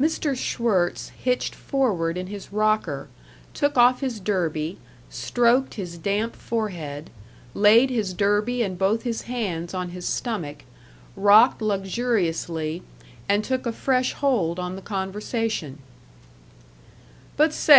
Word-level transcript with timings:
Mr. 0.00 0.36
Schwirtz 0.36 1.08
hitched 1.08 1.52
forward 1.52 2.16
in 2.16 2.28
his 2.28 2.52
rocker, 2.52 3.08
took 3.52 3.76
off 3.76 4.00
his 4.00 4.20
derby, 4.20 4.78
stroked 5.10 5.74
his 5.74 5.98
damp 5.98 6.36
forehead, 6.36 7.10
laid 7.52 7.90
his 7.90 8.14
derby 8.14 8.62
and 8.62 8.78
both 8.78 9.02
his 9.02 9.22
hands 9.22 9.74
on 9.74 9.88
his 9.88 10.06
stomach, 10.06 10.58
rocked 11.16 11.60
luxuriously, 11.60 12.84
and 13.28 13.42
took 13.42 13.66
a 13.66 13.72
fresh 13.72 14.12
hold 14.12 14.60
on 14.60 14.76
the 14.76 14.82
conversation: 14.82 15.80
"But 17.36 17.52
say! 17.52 17.74